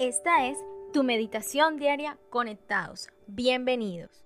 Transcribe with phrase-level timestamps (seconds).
[0.00, 0.58] Esta es
[0.92, 3.08] tu meditación diaria conectados.
[3.28, 4.24] Bienvenidos.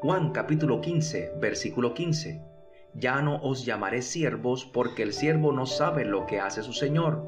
[0.00, 2.40] Juan capítulo 15, versículo 15.
[2.94, 7.22] Ya no os llamaré siervos porque el siervo no sabe lo que hace su Señor,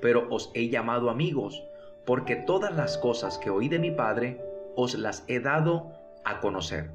[0.00, 1.64] pero os he llamado amigos,
[2.06, 4.40] porque todas las cosas que oí de mi Padre
[4.76, 5.92] os las he dado
[6.24, 6.92] a conocer.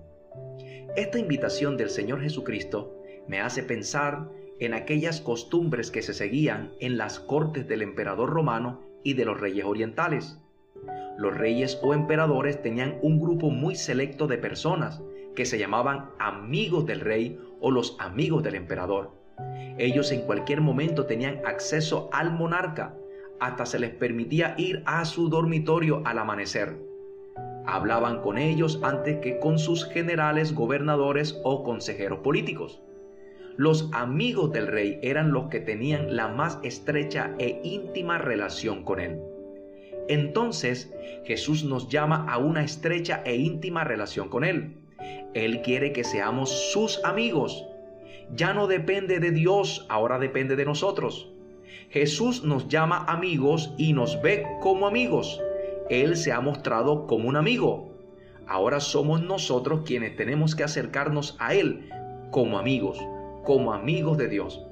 [0.95, 2.95] Esta invitación del Señor Jesucristo
[3.27, 4.29] me hace pensar
[4.65, 9.39] en aquellas costumbres que se seguían en las cortes del emperador romano y de los
[9.39, 10.39] reyes orientales.
[11.17, 15.01] Los reyes o emperadores tenían un grupo muy selecto de personas
[15.35, 19.11] que se llamaban amigos del rey o los amigos del emperador.
[19.77, 22.95] Ellos en cualquier momento tenían acceso al monarca,
[23.39, 26.77] hasta se les permitía ir a su dormitorio al amanecer.
[27.65, 32.81] Hablaban con ellos antes que con sus generales, gobernadores o consejeros políticos.
[33.55, 38.99] Los amigos del rey eran los que tenían la más estrecha e íntima relación con
[38.99, 39.19] él.
[40.07, 40.91] Entonces
[41.23, 44.75] Jesús nos llama a una estrecha e íntima relación con Él.
[45.33, 47.65] Él quiere que seamos sus amigos.
[48.35, 51.29] Ya no depende de Dios, ahora depende de nosotros.
[51.89, 55.41] Jesús nos llama amigos y nos ve como amigos.
[55.89, 57.93] Él se ha mostrado como un amigo.
[58.47, 61.89] Ahora somos nosotros quienes tenemos que acercarnos a Él
[62.31, 62.99] como amigos
[63.43, 64.65] como amigos de Dios.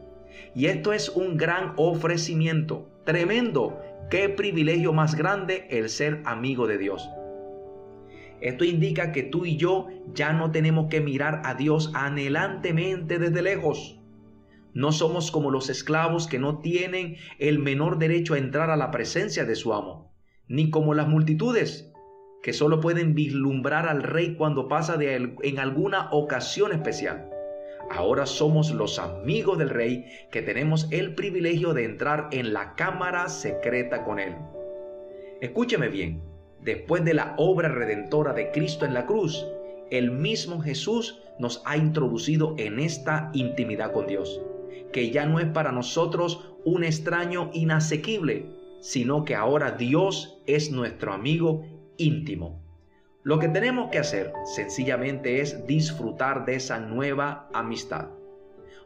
[0.55, 3.80] Y esto es un gran ofrecimiento, tremendo.
[4.09, 7.09] Qué privilegio más grande el ser amigo de Dios.
[8.41, 13.41] Esto indica que tú y yo ya no tenemos que mirar a Dios anhelantemente desde
[13.41, 14.00] lejos.
[14.73, 18.89] No somos como los esclavos que no tienen el menor derecho a entrar a la
[18.89, 20.13] presencia de su amo,
[20.47, 21.91] ni como las multitudes
[22.41, 27.30] que solo pueden vislumbrar al rey cuando pasa de en alguna ocasión especial.
[27.94, 33.28] Ahora somos los amigos del rey que tenemos el privilegio de entrar en la cámara
[33.28, 34.34] secreta con él.
[35.42, 36.22] Escúcheme bien,
[36.62, 39.45] después de la obra redentora de Cristo en la cruz,
[39.89, 44.41] el mismo Jesús nos ha introducido en esta intimidad con Dios,
[44.94, 48.46] que ya no es para nosotros un extraño inasequible,
[48.80, 51.66] sino que ahora Dios es nuestro amigo
[51.97, 52.62] íntimo.
[53.23, 58.07] Lo que tenemos que hacer sencillamente es disfrutar de esa nueva amistad.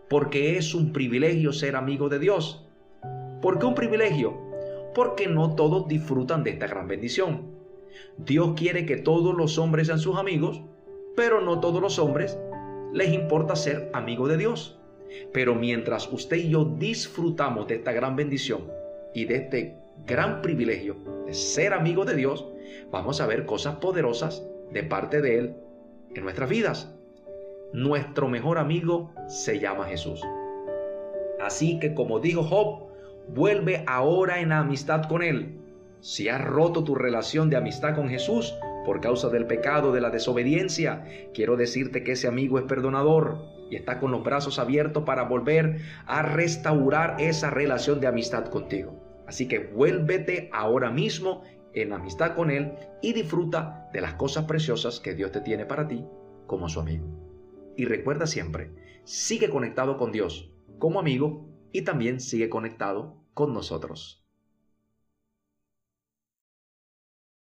[0.10, 2.68] Porque es un privilegio ser amigo de Dios.
[3.42, 4.38] ¿Por qué un privilegio?
[4.94, 7.44] Porque no todos disfrutan de esta gran bendición.
[8.18, 10.62] Dios quiere que todos los hombres sean sus amigos,
[11.16, 12.38] pero no todos los hombres
[12.94, 14.78] les importa ser amigo de Dios.
[15.32, 18.64] Pero mientras usted y yo disfrutamos de esta gran bendición
[19.14, 20.96] y de este gran privilegio
[21.26, 22.48] de ser amigo de Dios,
[22.92, 25.56] vamos a ver cosas poderosas de parte de Él
[26.14, 26.96] en nuestras vidas.
[27.74, 30.22] Nuestro mejor amigo se llama Jesús.
[31.42, 32.88] Así que como dijo Job,
[33.28, 35.60] vuelve ahora en amistad con Él.
[36.00, 40.12] Si has roto tu relación de amistad con Jesús por causa del pecado, de la
[40.12, 43.40] desobediencia, quiero decirte que ese amigo es perdonador
[43.70, 49.05] y está con los brazos abiertos para volver a restaurar esa relación de amistad contigo.
[49.28, 51.44] Así que vuélvete ahora mismo
[51.74, 55.88] en amistad con Él y disfruta de las cosas preciosas que Dios te tiene para
[55.88, 56.06] ti
[56.48, 57.06] como su amigo.
[57.76, 58.72] Y recuerda siempre,
[59.04, 64.25] sigue conectado con Dios como amigo y también sigue conectado con nosotros.